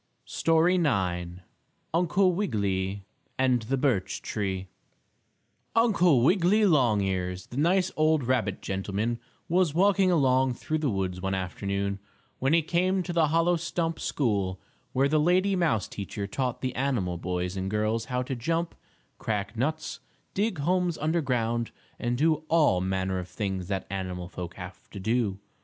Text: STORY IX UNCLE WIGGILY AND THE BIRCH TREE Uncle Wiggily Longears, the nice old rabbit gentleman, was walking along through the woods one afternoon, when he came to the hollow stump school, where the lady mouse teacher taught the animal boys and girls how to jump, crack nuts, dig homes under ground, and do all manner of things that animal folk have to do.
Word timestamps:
STORY 0.25 0.77
IX 0.77 1.41
UNCLE 1.93 2.33
WIGGILY 2.33 3.05
AND 3.37 3.61
THE 3.61 3.77
BIRCH 3.77 4.23
TREE 4.23 4.67
Uncle 5.75 6.23
Wiggily 6.23 6.65
Longears, 6.65 7.45
the 7.45 7.57
nice 7.57 7.91
old 7.95 8.23
rabbit 8.23 8.63
gentleman, 8.63 9.19
was 9.47 9.75
walking 9.75 10.09
along 10.09 10.55
through 10.55 10.79
the 10.79 10.89
woods 10.89 11.21
one 11.21 11.35
afternoon, 11.35 11.99
when 12.39 12.51
he 12.51 12.63
came 12.63 13.03
to 13.03 13.13
the 13.13 13.27
hollow 13.27 13.55
stump 13.55 13.99
school, 13.99 14.59
where 14.91 15.07
the 15.07 15.19
lady 15.19 15.55
mouse 15.55 15.87
teacher 15.87 16.25
taught 16.25 16.61
the 16.61 16.73
animal 16.73 17.19
boys 17.19 17.55
and 17.55 17.69
girls 17.69 18.05
how 18.05 18.23
to 18.23 18.35
jump, 18.35 18.73
crack 19.19 19.55
nuts, 19.55 19.99
dig 20.33 20.57
homes 20.57 20.97
under 20.97 21.21
ground, 21.21 21.69
and 21.99 22.17
do 22.17 22.43
all 22.47 22.81
manner 22.81 23.19
of 23.19 23.27
things 23.27 23.67
that 23.67 23.85
animal 23.91 24.27
folk 24.27 24.55
have 24.55 24.89
to 24.89 24.99
do. 24.99 25.37